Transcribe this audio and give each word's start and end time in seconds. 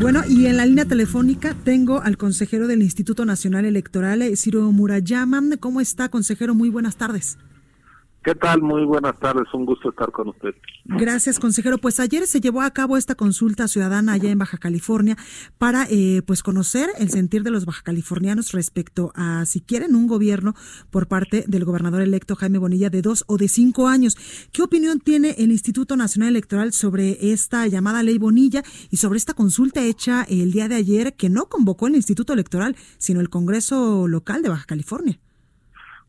Bueno, 0.00 0.22
y 0.28 0.46
en 0.46 0.56
la 0.56 0.64
línea 0.64 0.84
telefónica 0.84 1.56
tengo 1.64 2.00
al 2.00 2.16
consejero 2.16 2.68
del 2.68 2.82
Instituto 2.82 3.24
Nacional 3.24 3.64
Electoral, 3.64 4.22
Ciro 4.36 4.70
Murayama. 4.70 5.42
¿Cómo 5.58 5.80
está, 5.80 6.08
consejero? 6.08 6.54
Muy 6.54 6.68
buenas 6.68 6.96
tardes. 6.96 7.36
¿Qué 8.24 8.34
tal? 8.34 8.60
Muy 8.60 8.84
buenas 8.84 9.18
tardes, 9.20 9.46
un 9.54 9.64
gusto 9.64 9.90
estar 9.90 10.10
con 10.10 10.28
usted. 10.28 10.54
Gracias, 10.84 11.38
consejero. 11.38 11.78
Pues 11.78 12.00
ayer 12.00 12.26
se 12.26 12.40
llevó 12.40 12.62
a 12.62 12.70
cabo 12.72 12.96
esta 12.96 13.14
consulta 13.14 13.68
ciudadana 13.68 14.14
allá 14.14 14.30
en 14.30 14.38
Baja 14.38 14.58
California 14.58 15.16
para 15.56 15.86
eh, 15.88 16.22
pues 16.26 16.42
conocer 16.42 16.90
el 16.98 17.10
sentir 17.10 17.44
de 17.44 17.52
los 17.52 17.64
bajacalifornianos 17.64 18.52
respecto 18.52 19.12
a 19.14 19.46
si 19.46 19.60
quieren 19.60 19.94
un 19.94 20.08
gobierno 20.08 20.54
por 20.90 21.06
parte 21.06 21.44
del 21.46 21.64
gobernador 21.64 22.02
electo 22.02 22.34
Jaime 22.34 22.58
Bonilla 22.58 22.90
de 22.90 23.02
dos 23.02 23.24
o 23.28 23.36
de 23.36 23.46
cinco 23.46 23.86
años. 23.86 24.16
¿Qué 24.50 24.62
opinión 24.62 24.98
tiene 24.98 25.36
el 25.38 25.52
Instituto 25.52 25.96
Nacional 25.96 26.30
Electoral 26.30 26.72
sobre 26.72 27.30
esta 27.32 27.68
llamada 27.68 28.02
ley 28.02 28.18
Bonilla 28.18 28.64
y 28.90 28.96
sobre 28.96 29.18
esta 29.18 29.34
consulta 29.34 29.84
hecha 29.84 30.24
el 30.28 30.50
día 30.50 30.66
de 30.66 30.74
ayer 30.74 31.14
que 31.14 31.30
no 31.30 31.46
convocó 31.46 31.86
el 31.86 31.94
Instituto 31.94 32.32
Electoral, 32.32 32.76
sino 32.98 33.20
el 33.20 33.30
Congreso 33.30 34.08
local 34.08 34.42
de 34.42 34.48
Baja 34.48 34.64
California? 34.66 35.20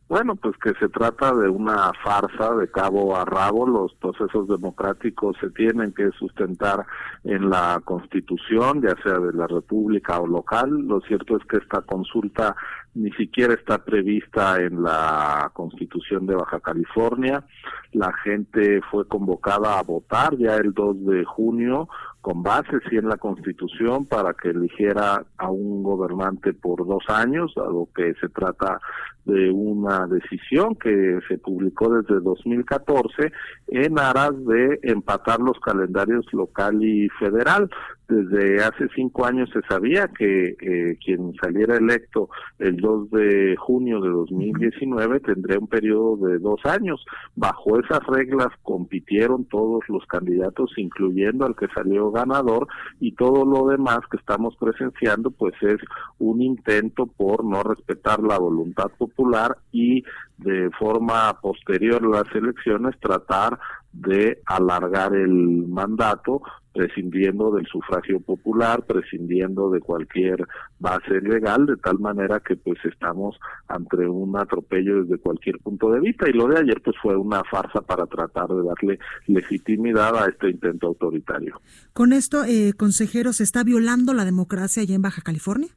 Bueno, 0.09 0.35
pues 0.35 0.57
que 0.57 0.73
se 0.79 0.89
trata 0.89 1.35
de 1.35 1.47
una 1.47 1.91
farsa 2.03 2.55
de 2.55 2.67
cabo 2.71 3.15
a 3.15 3.25
rabo. 3.25 3.67
Los 3.67 3.93
procesos 3.93 4.47
democráticos 4.47 5.37
se 5.39 5.51
tienen 5.51 5.93
que 5.93 6.09
sustentar 6.17 6.83
en 7.23 7.47
la 7.47 7.79
Constitución, 7.85 8.81
ya 8.81 8.95
sea 9.03 9.19
de 9.19 9.33
la 9.33 9.45
República 9.45 10.19
o 10.19 10.25
local. 10.25 10.71
Lo 10.71 10.99
cierto 11.01 11.37
es 11.37 11.45
que 11.45 11.57
esta 11.57 11.83
consulta 11.83 12.55
ni 12.95 13.11
siquiera 13.11 13.53
está 13.53 13.77
prevista 13.77 14.61
en 14.61 14.83
la 14.83 15.51
Constitución 15.53 16.25
de 16.25 16.35
Baja 16.35 16.59
California. 16.59 17.43
La 17.93 18.11
gente 18.23 18.81
fue 18.91 19.07
convocada 19.07 19.79
a 19.79 19.83
votar 19.83 20.37
ya 20.37 20.55
el 20.55 20.73
2 20.73 21.05
de 21.05 21.25
junio 21.25 21.87
con 22.21 22.43
base 22.43 22.79
sí 22.89 22.97
en 22.97 23.07
la 23.07 23.17
Constitución 23.17 24.05
para 24.05 24.33
que 24.33 24.49
eligiera 24.49 25.23
a 25.37 25.49
un 25.49 25.83
gobernante 25.83 26.53
por 26.53 26.85
dos 26.85 27.03
años, 27.07 27.53
dado 27.55 27.87
que 27.95 28.13
se 28.15 28.27
trata 28.29 28.79
de 29.25 29.49
una 29.51 30.05
decisión 30.07 30.75
que 30.75 31.19
se 31.27 31.37
publicó 31.37 31.89
desde 31.89 32.19
2014 32.19 33.31
en 33.67 33.99
aras 33.99 34.33
de 34.45 34.79
empatar 34.83 35.39
los 35.39 35.59
calendarios 35.59 36.25
local 36.33 36.83
y 36.83 37.07
federal. 37.19 37.69
Desde 38.09 38.63
hace 38.63 38.87
cinco 38.95 39.27
años 39.27 39.51
se 39.53 39.61
sabía 39.69 40.07
que 40.07 40.55
eh, 40.59 40.97
quien 41.05 41.35
saliera 41.39 41.77
electo 41.77 42.29
el 42.57 42.77
2 42.77 43.11
de 43.11 43.55
junio 43.55 44.01
de 44.01 44.09
2019 44.09 45.19
tendría 45.19 45.59
un 45.59 45.67
periodo 45.67 46.17
de 46.27 46.39
dos 46.39 46.59
años. 46.65 47.05
Bajo 47.35 47.79
esas 47.79 48.03
reglas 48.07 48.47
compitieron 48.63 49.45
todos 49.45 49.83
los 49.89 50.03
candidatos, 50.07 50.71
incluyendo 50.77 51.45
al 51.45 51.55
que 51.55 51.67
salió 51.67 52.09
ganador, 52.09 52.67
y 52.99 53.11
todo 53.11 53.45
lo 53.45 53.67
demás 53.67 53.99
que 54.09 54.17
estamos 54.17 54.55
presenciando, 54.55 55.29
pues 55.29 55.53
es 55.61 55.77
un 56.17 56.41
intento 56.41 57.05
por 57.05 57.45
no 57.45 57.61
respetar 57.61 58.23
la 58.23 58.39
voluntad 58.39 58.87
popular 58.97 59.55
y 59.71 60.03
de 60.39 60.69
forma 60.71 61.39
posterior 61.41 62.01
a 62.03 62.23
las 62.23 62.35
elecciones 62.35 62.97
tratar 62.99 63.59
de 63.91 64.41
alargar 64.45 65.13
el 65.15 65.67
mandato 65.67 66.41
prescindiendo 66.71 67.51
del 67.51 67.65
sufragio 67.65 68.21
popular, 68.21 68.85
prescindiendo 68.85 69.69
de 69.71 69.81
cualquier 69.81 70.47
base 70.77 71.19
legal, 71.21 71.65
de 71.65 71.75
tal 71.77 71.99
manera 71.99 72.39
que 72.39 72.55
pues 72.55 72.77
estamos 72.85 73.37
ante 73.67 74.07
un 74.07 74.37
atropello 74.37 75.03
desde 75.03 75.17
cualquier 75.17 75.57
punto 75.59 75.91
de 75.91 75.99
vista 75.99 76.29
y 76.29 76.33
lo 76.33 76.47
de 76.47 76.59
ayer 76.59 76.81
pues 76.81 76.95
fue 77.01 77.17
una 77.17 77.43
farsa 77.43 77.81
para 77.81 78.05
tratar 78.05 78.47
de 78.49 78.63
darle 78.63 78.99
legitimidad 79.27 80.15
a 80.15 80.29
este 80.29 80.51
intento 80.51 80.87
autoritario. 80.87 81.59
Con 81.91 82.13
esto, 82.13 82.45
eh, 82.45 82.73
consejero, 82.77 83.33
¿se 83.33 83.43
está 83.43 83.63
violando 83.63 84.13
la 84.13 84.23
democracia 84.23 84.83
allá 84.83 84.95
en 84.95 85.01
Baja 85.01 85.21
California? 85.21 85.69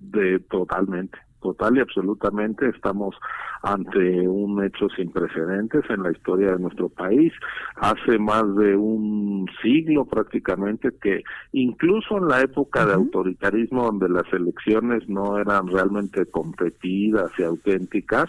De 0.00 0.40
totalmente 0.40 1.25
total 1.46 1.76
y 1.76 1.80
absolutamente 1.80 2.68
estamos 2.68 3.14
ante 3.62 4.28
un 4.28 4.64
hecho 4.64 4.88
sin 4.96 5.10
precedentes 5.10 5.82
en 5.88 6.02
la 6.02 6.12
historia 6.12 6.52
de 6.52 6.58
nuestro 6.58 6.88
país. 6.88 7.32
Hace 7.76 8.18
más 8.18 8.42
de 8.56 8.76
un 8.76 9.48
siglo 9.62 10.04
prácticamente 10.04 10.90
que 11.00 11.22
incluso 11.52 12.18
en 12.18 12.28
la 12.28 12.40
época 12.40 12.86
de 12.86 12.94
autoritarismo 12.94 13.84
donde 13.84 14.08
las 14.08 14.30
elecciones 14.32 15.08
no 15.08 15.38
eran 15.38 15.68
realmente 15.68 16.26
competidas 16.26 17.30
y 17.38 17.42
auténticas, 17.42 18.26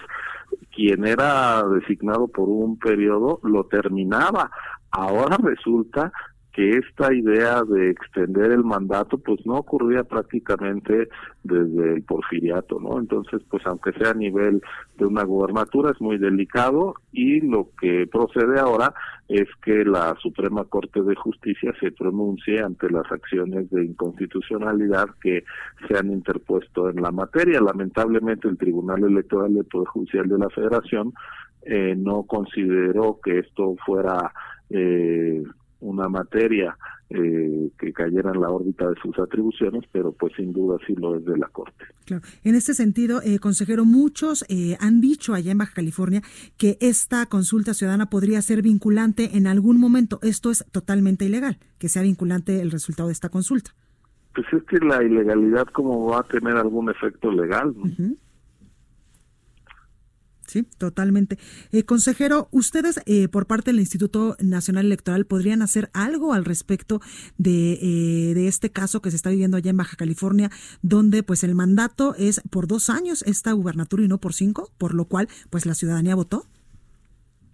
quien 0.76 1.06
era 1.06 1.64
designado 1.68 2.28
por 2.28 2.50
un 2.50 2.78
periodo 2.78 3.40
lo 3.44 3.66
terminaba. 3.66 4.50
Ahora 4.92 5.38
resulta 5.44 6.12
que 6.58 6.72
esta 6.72 7.14
idea 7.14 7.62
de 7.62 7.92
extender 7.92 8.52
el 8.52 8.64
mandato 8.64 9.20
pues 9.20 9.46
no 9.46 9.58
ocurría 9.58 10.04
prácticamente 10.04 11.08
desde 11.44 11.94
el 11.94 12.02
porfiriato, 12.02 12.80
¿no? 12.80 12.98
Entonces, 12.98 13.44
pues 13.48 13.62
aunque 13.68 13.92
sea 13.94 14.10
a 14.10 14.16
nivel 14.16 14.64
de 14.98 15.06
una 15.06 15.24
gobernatura 15.24 15.92
es 15.92 16.02
muy 16.02 16.18
delicado 16.18 16.96
y 17.12 17.42
lo 17.42 17.70
que 17.80 18.08
procede 18.12 18.60
ahora 18.60 18.92
es 19.28 19.48
que 19.64 19.86
la 19.86 20.16
Suprema 20.20 20.66
Corte 20.66 21.04
de 21.04 21.14
Justicia 21.14 21.72
se 21.80 21.92
pronuncie 21.92 22.60
ante 22.60 22.90
las 22.90 23.06
acciones 23.12 23.70
de 23.70 23.86
inconstitucionalidad 23.86 25.10
que 25.22 25.44
se 25.88 25.96
han 25.96 26.12
interpuesto 26.12 26.90
en 26.90 27.04
la 27.04 27.12
materia. 27.12 27.62
Lamentablemente 27.62 28.48
el 28.48 28.58
Tribunal 28.58 29.04
Electoral 29.04 29.54
del 29.54 29.66
Poder 29.66 29.90
Judicial 29.90 30.28
de 30.28 30.40
la 30.40 30.50
Federación 30.50 31.14
eh, 31.62 31.94
no 31.96 32.24
consideró 32.24 33.20
que 33.24 33.38
esto 33.38 33.76
fuera 33.86 34.34
eh, 34.72 35.44
una 35.80 36.10
materia 36.10 36.78
eh, 37.10 37.72
que 37.80 37.94
cayera 37.94 38.32
en 38.34 38.42
la 38.42 38.50
órbita 38.50 38.90
de 38.90 38.96
sus 39.02 39.18
atribuciones, 39.18 39.84
pero 39.92 40.12
pues 40.12 40.34
sin 40.36 40.52
duda 40.52 40.78
sí 40.86 40.94
lo 40.96 41.16
es 41.16 41.24
de 41.26 41.38
la 41.38 41.48
Corte. 41.48 41.86
Claro. 42.06 42.24
En 42.44 42.56
este 42.56 42.74
sentido, 42.74 43.22
eh, 43.22 43.40
consejero, 43.40 43.86
muchos 43.86 44.44
eh, 44.50 44.76
han 44.80 45.00
dicho 45.00 45.34
allá 45.34 45.52
en 45.52 45.58
Baja 45.58 45.74
California 45.76 46.22
que 46.58 46.78
esta 46.82 47.26
consulta 47.28 47.74
ciudadana 47.74 48.10
podría 48.10 48.42
ser 48.42 48.62
vinculante 48.62 49.38
en 49.38 49.48
algún 49.48 49.80
momento. 49.80 50.20
Esto 50.22 50.52
es 50.52 50.66
totalmente 50.72 51.26
ilegal, 51.26 51.60
que 51.78 51.90
sea 51.90 52.02
vinculante 52.02 52.62
el 52.62 52.72
resultado 52.72 53.08
de 53.08 53.14
esta 53.14 53.30
consulta. 53.30 53.72
Pues 54.36 54.48
es 54.52 54.64
que 54.64 54.78
la 54.86 55.02
ilegalidad, 55.02 55.66
¿cómo 55.74 56.12
va 56.12 56.20
a 56.20 56.24
tener 56.24 56.58
algún 56.58 56.90
efecto 56.90 57.32
legal? 57.32 57.74
Sí, 60.48 60.64
totalmente. 60.78 61.38
Eh, 61.74 61.84
consejero, 61.84 62.48
ustedes 62.52 63.02
eh, 63.06 63.28
por 63.28 63.48
parte 63.48 63.72
del 63.72 63.82
Instituto 63.82 64.38
Nacional 64.40 64.86
Electoral 64.86 65.26
podrían 65.26 65.62
hacer 65.62 65.90
algo 65.94 66.34
al 66.34 66.46
respecto 66.46 67.02
de, 67.38 67.74
eh, 67.74 68.34
de 68.34 68.48
este 68.48 68.72
caso 68.72 69.02
que 69.02 69.12
se 69.12 69.18
está 69.18 69.30
viviendo 69.30 69.58
allá 69.58 69.72
en 69.72 69.78
Baja 69.78 69.98
California, 69.98 70.50
donde 70.82 71.22
pues 71.22 71.44
el 71.44 71.54
mandato 71.54 72.16
es 72.18 72.42
por 72.50 72.66
dos 72.68 72.90
años 72.90 73.24
esta 73.24 73.52
gubernatura 73.52 74.04
y 74.04 74.08
no 74.08 74.20
por 74.20 74.34
cinco, 74.34 74.72
por 74.78 74.94
lo 74.94 75.06
cual 75.06 75.28
pues 75.50 75.66
la 75.66 75.74
ciudadanía 75.74 76.16
votó. 76.16 76.46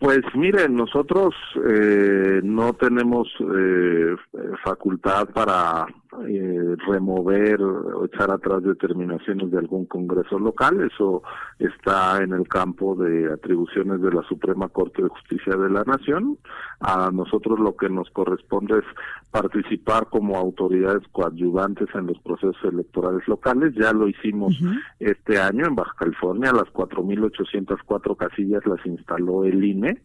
Pues 0.04 0.20
miren, 0.36 0.76
nosotros 0.76 1.34
eh, 1.66 2.42
no 2.44 2.74
tenemos 2.74 3.28
eh, 3.40 4.16
facultad 4.62 5.30
para 5.30 5.88
eh, 6.28 6.76
remover 6.88 7.62
o 7.62 8.06
echar 8.06 8.32
atrás 8.32 8.64
determinaciones 8.64 9.52
de 9.52 9.58
algún 9.58 9.86
Congreso 9.86 10.40
local. 10.40 10.82
Eso 10.82 11.24
está 11.60 12.22
en 12.24 12.34
el 12.34 12.48
campo 12.48 12.96
de 12.96 13.32
atribuciones 13.32 14.02
de 14.02 14.12
la 14.12 14.24
Suprema 14.24 14.70
Corte 14.70 15.04
de 15.04 15.10
Justicia 15.10 15.56
de 15.56 15.70
la 15.70 15.84
Nación. 15.84 16.38
A 16.80 17.12
nosotros 17.12 17.60
lo 17.60 17.76
que 17.76 17.90
nos 17.90 18.10
corresponde 18.12 18.80
es 18.80 18.86
participar 19.32 20.08
como 20.10 20.38
autoridades 20.38 21.08
coadyuvantes 21.12 21.90
en 21.96 22.08
los 22.08 22.20
procesos 22.20 22.64
electorales 22.64 23.28
locales. 23.28 23.74
Ya 23.76 23.94
lo 23.94 24.08
hicimos 24.08 24.60
este 25.00 25.40
año 25.40 25.66
en 25.66 25.76
Baja 25.76 25.94
California. 25.98 26.52
Las 26.52 26.72
4.804 26.74 28.18
casillas 28.18 28.66
las 28.66 28.86
instaló 28.86 29.44
el 29.46 29.64
INE 29.64 30.02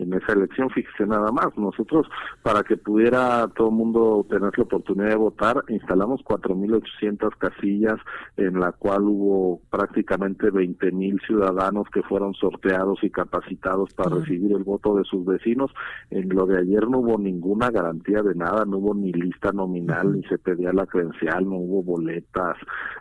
en 0.00 0.14
esa 0.14 0.32
elección. 0.32 0.70
Fíjese 0.70 1.06
nada 1.06 1.30
más, 1.30 1.56
nosotros 1.56 2.06
para 2.42 2.62
que 2.62 2.76
pudiera 2.76 3.46
todo 3.54 3.68
el 3.68 3.74
mundo 3.74 4.26
tener 4.28 4.56
la 4.56 4.64
oportunidad 4.64 5.10
de 5.10 5.16
votar, 5.16 5.64
instalamos 5.68 6.22
4.800 6.22 7.36
casillas 7.36 7.98
en 8.36 8.58
la 8.58 8.72
cual 8.72 9.02
hubo 9.02 9.60
prácticamente 9.70 10.50
20.000 10.50 11.26
ciudadanos 11.26 11.86
que 11.92 12.02
fueron 12.02 12.34
sorteados 12.34 13.02
y 13.02 13.10
capacitados 13.10 13.92
para 13.94 14.16
recibir 14.16 14.52
el 14.52 14.64
voto 14.64 14.96
de 14.96 15.04
sus 15.04 15.24
vecinos. 15.24 15.70
En 16.10 16.28
lo 16.30 16.46
de 16.46 16.58
ayer 16.58 16.88
no 16.88 16.98
hubo 16.98 17.18
ninguna 17.18 17.70
garantía 17.70 18.22
de 18.22 18.34
nada, 18.34 18.64
no 18.64 18.78
hubo 18.78 18.94
ni 18.94 19.12
lista 19.12 19.52
nominal, 19.52 20.12
ni 20.12 20.22
se 20.24 20.38
pedía 20.38 20.72
la 20.72 20.86
credencial, 20.86 21.44
no 21.44 21.56
hubo 21.56 21.82
boletas 21.82 22.56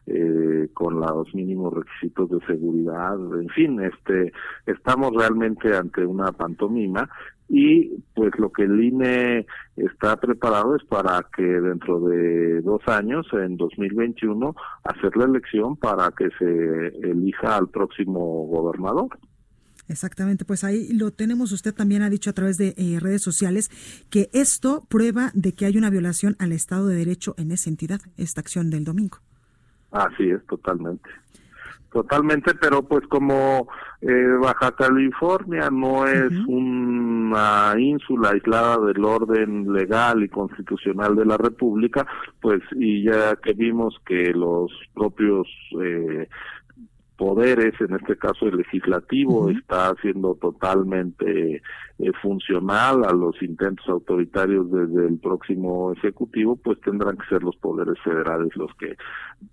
eh, 0.06 0.70
con 0.74 1.00
los 1.00 1.34
mínimos 1.34 1.74
requisitos 1.74 2.30
de 2.30 2.40
seguridad, 2.46 3.16
en 3.40 3.50
fin, 3.50 3.80
este, 3.82 4.34
estamos 4.66 5.14
realmente 5.14 5.76
ante 5.76 6.06
una 6.06 6.32
pantomima 6.32 6.89
y 7.50 7.98
pues 8.14 8.32
lo 8.38 8.52
que 8.52 8.64
el 8.64 8.82
INE 8.82 9.48
está 9.76 10.18
preparado 10.18 10.76
es 10.76 10.84
para 10.84 11.26
que 11.36 11.44
dentro 11.44 12.00
de 12.02 12.62
dos 12.62 12.82
años, 12.88 13.26
en 13.34 13.58
2021, 13.58 14.56
hacer 14.84 15.18
la 15.18 15.26
elección 15.26 15.76
para 15.76 16.12
que 16.12 16.30
se 16.38 16.88
elija 17.10 17.58
al 17.58 17.70
próximo 17.70 18.46
gobernador. 18.46 19.18
Exactamente, 19.88 20.46
pues 20.46 20.64
ahí 20.64 20.94
lo 20.94 21.10
tenemos. 21.10 21.52
Usted 21.52 21.74
también 21.74 22.04
ha 22.04 22.12
dicho 22.12 22.30
a 22.30 22.34
través 22.34 22.60
de 22.60 22.76
eh, 22.78 23.00
redes 23.00 23.24
sociales 23.24 23.72
que 24.12 24.30
esto 24.34 24.86
prueba 24.88 25.32
de 25.34 25.54
que 25.54 25.66
hay 25.66 25.78
una 25.78 25.90
violación 25.90 26.36
al 26.38 26.52
Estado 26.52 26.88
de 26.88 26.96
Derecho 26.96 27.34
en 27.40 27.52
esa 27.52 27.72
entidad, 27.72 28.00
esta 28.16 28.42
acción 28.42 28.70
del 28.70 28.84
domingo. 28.84 29.18
Así 29.90 30.30
es, 30.30 30.46
totalmente. 30.46 31.10
Totalmente, 31.92 32.54
pero 32.54 32.84
pues 32.84 33.08
como 33.08 33.68
eh, 34.02 34.38
Baja 34.40 34.72
California 34.74 35.70
no 35.72 36.06
es 36.06 36.32
una 36.48 37.74
ínsula 37.80 38.30
aislada 38.30 38.78
del 38.86 39.04
orden 39.04 39.74
legal 39.74 40.24
y 40.24 40.30
constitucional 40.30 41.16
de 41.16 41.26
la 41.26 41.38
República, 41.38 42.06
pues 42.42 42.62
y 42.76 43.04
ya 43.04 43.36
que 43.38 43.54
vimos 43.54 44.00
que 44.06 44.32
los 44.34 44.72
propios 44.94 45.48
eh, 45.82 46.30
poderes, 47.20 47.74
en 47.82 47.94
este 47.96 48.16
caso 48.16 48.48
el 48.48 48.56
legislativo, 48.56 49.50
está 49.50 49.94
siendo 50.02 50.36
totalmente 50.36 51.62
eh, 52.00 52.12
funcional 52.22 53.04
a 53.04 53.12
los 53.12 53.36
intentos 53.44 53.86
autoritarios 53.90 54.72
desde 54.72 55.06
el 55.06 55.20
próximo 55.20 55.92
ejecutivo, 55.92 56.56
pues 56.56 56.80
tendrán 56.80 57.18
que 57.18 57.28
ser 57.28 57.44
los 57.44 57.58
poderes 57.58 58.00
federales 58.06 58.56
los 58.56 58.74
que 58.76 58.96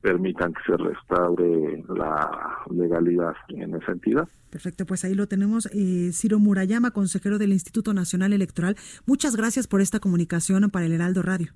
permitan 0.01 0.55
que 0.55 0.61
se 0.65 0.77
restaure 0.77 1.85
la 1.89 2.59
legalidad 2.71 3.35
en 3.49 3.75
esa 3.75 3.91
entidad. 3.91 4.29
Perfecto, 4.49 4.87
pues 4.87 5.05
ahí 5.05 5.15
lo 5.15 5.27
tenemos. 5.27 5.67
Eh, 5.73 6.11
Ciro 6.13 6.39
Murayama, 6.39 6.93
consejero 6.93 7.37
del 7.37 7.53
Instituto 7.53 7.93
Nacional 7.93 8.33
Electoral. 8.33 8.77
Muchas 9.07 9.35
gracias 9.35 9.67
por 9.67 9.81
esta 9.81 9.99
comunicación 9.99 10.71
para 10.71 10.87
el 10.87 10.93
Heraldo 10.93 11.23
Radio. 11.23 11.49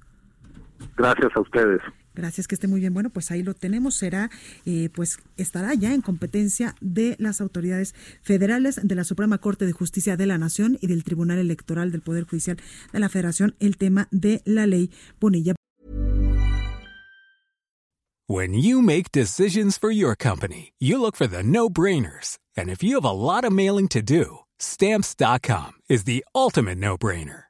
Gracias 0.96 1.30
a 1.36 1.40
ustedes. 1.40 1.80
Gracias, 2.14 2.48
que 2.48 2.54
esté 2.54 2.66
muy 2.66 2.80
bien. 2.80 2.92
Bueno, 2.92 3.10
pues 3.10 3.30
ahí 3.30 3.42
lo 3.42 3.54
tenemos. 3.54 3.94
Será, 3.94 4.30
eh, 4.66 4.88
pues 4.92 5.18
estará 5.36 5.74
ya 5.74 5.94
en 5.94 6.00
competencia 6.00 6.74
de 6.80 7.16
las 7.18 7.40
autoridades 7.40 7.94
federales 8.22 8.80
de 8.82 8.94
la 8.94 9.04
Suprema 9.04 9.38
Corte 9.38 9.66
de 9.66 9.72
Justicia 9.72 10.16
de 10.16 10.26
la 10.26 10.38
Nación 10.38 10.78
y 10.80 10.86
del 10.86 11.04
Tribunal 11.04 11.38
Electoral 11.38 11.92
del 11.92 12.02
Poder 12.02 12.24
Judicial 12.24 12.56
de 12.92 13.00
la 13.00 13.08
Federación 13.08 13.54
el 13.60 13.76
tema 13.76 14.08
de 14.10 14.42
la 14.44 14.66
ley 14.66 14.90
Bonilla. 15.20 15.54
When 18.26 18.54
you 18.54 18.80
make 18.80 19.10
decisions 19.10 19.76
for 19.76 19.90
your 19.90 20.14
company, 20.14 20.72
you 20.78 21.00
look 21.00 21.16
for 21.16 21.26
the 21.26 21.42
no-brainers. 21.42 22.38
And 22.56 22.70
if 22.70 22.80
you 22.80 22.94
have 22.94 23.04
a 23.04 23.10
lot 23.10 23.44
of 23.44 23.52
mailing 23.52 23.88
to 23.88 24.02
do, 24.02 24.44
stamps.com 24.60 25.72
is 25.88 26.04
the 26.04 26.24
ultimate 26.32 26.78
no-brainer. 26.78 27.49